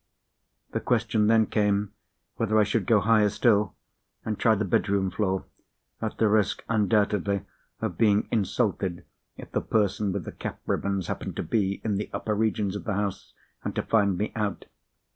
The 0.71 0.79
question 0.79 1.27
then 1.27 1.45
came, 1.45 1.93
whether 2.37 2.57
I 2.57 2.63
should 2.63 2.87
go 2.87 3.01
higher 3.01 3.29
still, 3.29 3.75
and 4.25 4.39
try 4.39 4.55
the 4.55 4.65
bedroom 4.65 5.11
floor—at 5.11 6.17
the 6.17 6.27
risk, 6.27 6.63
undoubtedly, 6.67 7.45
of 7.81 7.99
being 7.99 8.27
insulted, 8.31 9.05
if 9.37 9.51
the 9.51 9.61
person 9.61 10.11
with 10.11 10.25
the 10.25 10.31
cap 10.31 10.59
ribbons 10.65 11.05
happened 11.05 11.35
to 11.35 11.43
be 11.43 11.81
in 11.83 11.97
the 11.97 12.09
upper 12.13 12.33
regions 12.33 12.75
of 12.75 12.85
the 12.85 12.95
house, 12.95 13.35
and 13.63 13.75
to 13.75 13.83
find 13.83 14.17
me 14.17 14.33
out. 14.35 14.65